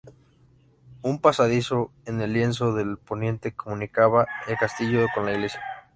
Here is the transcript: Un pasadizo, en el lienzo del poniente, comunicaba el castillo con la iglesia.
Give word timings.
Un 1.03 1.19
pasadizo, 1.19 1.91
en 2.07 2.21
el 2.21 2.33
lienzo 2.33 2.73
del 2.73 2.97
poniente, 2.97 3.51
comunicaba 3.51 4.27
el 4.47 4.57
castillo 4.57 5.05
con 5.13 5.27
la 5.27 5.33
iglesia. 5.33 5.61